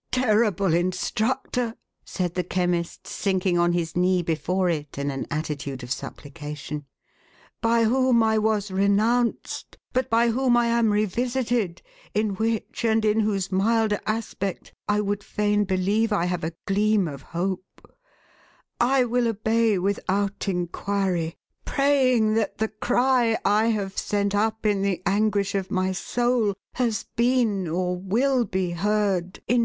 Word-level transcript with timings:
"Terrible 0.12 0.72
instructor,"" 0.74 1.74
said 2.04 2.34
the 2.34 2.44
Chemist, 2.44 3.08
sinking 3.08 3.58
on 3.58 3.72
his 3.72 3.96
knee 3.96 4.22
before 4.22 4.70
it, 4.70 4.96
in 4.96 5.10
an 5.10 5.26
attitude 5.28 5.82
of 5.82 5.90
supplication," 5.90 6.84
by 7.60 7.82
whom 7.82 8.22
I 8.22 8.38
was 8.38 8.70
re 8.70 8.86
nounced, 8.86 9.74
but 9.92 10.08
by 10.08 10.28
whom 10.30 10.56
I 10.56 10.66
am 10.66 10.90
revisited 10.92 11.82
(in 12.14 12.36
which, 12.36 12.84
and 12.84 13.04
in 13.04 13.18
whose 13.18 13.50
milder 13.50 13.98
aspect, 14.06 14.72
I 14.86 15.00
would 15.00 15.24
fain 15.24 15.64
believe 15.64 16.12
I 16.12 16.26
have 16.26 16.44
a 16.44 16.52
gleam 16.64 17.08
of 17.08 17.22
hope), 17.22 17.92
I 18.80 19.04
will 19.04 19.26
obey 19.26 19.78
without 19.80 20.46
inquiry, 20.46 21.36
praying 21.64 22.34
that 22.34 22.58
the 22.58 22.68
cry 22.68 23.36
I 23.44 23.66
have 23.74 23.98
sent 23.98 24.32
up 24.32 24.64
in 24.64 24.82
the 24.82 25.02
anguish 25.04 25.56
of 25.56 25.72
my 25.72 25.90
soul 25.90 26.54
has 26.74 27.06
been, 27.16 27.66
or 27.66 27.98
will 27.98 28.44
be, 28.44 28.70
heard, 28.70 28.70
in 28.70 28.78
498 28.78 29.32
THE 29.48 29.52
HAUNTED 29.54 29.58
MAN. 29.58 29.58